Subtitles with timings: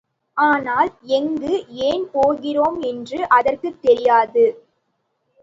[0.37, 1.51] ஆனால், எங்கு,
[1.83, 4.45] ஏன் போகிறோம் என்று அதற்குத் தெரியாது.